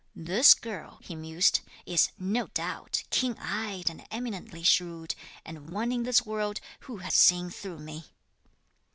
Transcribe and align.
"This 0.15 0.55
girl," 0.55 0.97
he 1.03 1.13
mused, 1.13 1.59
"is, 1.85 2.09
no 2.17 2.47
doubt, 2.55 3.03
keen 3.11 3.37
eyed 3.37 3.87
and 3.87 4.03
eminently 4.09 4.63
shrewd, 4.63 5.13
and 5.45 5.69
one 5.69 5.91
in 5.91 6.01
this 6.01 6.25
world 6.25 6.59
who 6.89 6.97
has 7.05 7.13
seen 7.13 7.51
through 7.51 7.77
me." 7.77 8.05